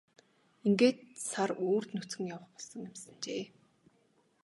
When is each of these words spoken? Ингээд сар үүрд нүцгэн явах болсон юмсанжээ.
Ингээд 0.67 0.97
сар 1.29 1.49
үүрд 1.67 1.89
нүцгэн 1.95 2.29
явах 2.35 2.51
болсон 2.55 2.79
юмсанжээ. 2.89 3.43